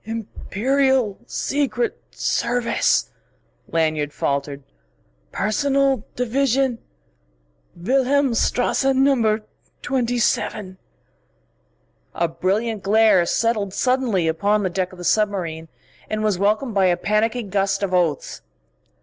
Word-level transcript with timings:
"Imperial 0.03 1.19
Secret 1.27 1.95
Service," 2.09 3.11
Lanyard 3.67 4.11
faltered 4.11 4.63
"Personal 5.31 6.03
Division 6.15 6.79
Wilhelmstrasse 7.79 8.95
Number 8.95 9.43
27" 9.83 10.79
A 12.15 12.27
brilliant 12.27 12.81
glare 12.81 13.27
settled 13.27 13.75
suddenly 13.75 14.27
upon 14.27 14.63
the 14.63 14.71
deck 14.71 14.91
of 14.91 14.97
the 14.97 15.03
submarine, 15.03 15.67
and 16.09 16.23
was 16.23 16.39
welcomed 16.39 16.73
by 16.73 16.87
a 16.87 16.97
panicky 16.97 17.43
gust 17.43 17.83
of 17.83 17.93
oaths. 17.93 18.41